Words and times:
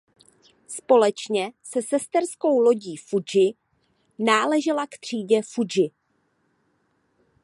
Společně 0.67 1.53
se 1.63 1.81
sesterskou 1.81 2.59
lodí 2.59 2.95
"Fudži" 2.97 3.53
náležela 4.19 4.87
k 4.87 4.97
třídě 4.99 5.41
"Fudži". 5.53 5.91